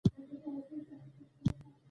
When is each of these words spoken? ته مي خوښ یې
ته 0.05 0.21
مي 0.27 0.37
خوښ 0.43 0.67
یې 0.75 0.79